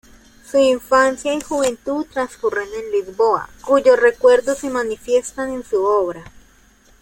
Su 0.49 0.57
infancia 0.57 1.31
y 1.31 1.41
juventud 1.41 2.07
transcurren 2.11 2.67
en 2.73 2.91
Lisboa, 2.91 3.51
cuyos 3.67 3.99
recuerdos 3.99 4.57
se 4.57 4.71
manifiestan 4.71 5.51
en 5.51 5.63
su 5.63 5.83
obra. 5.83 6.23